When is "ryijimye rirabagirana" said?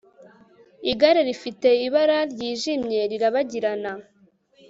2.31-3.91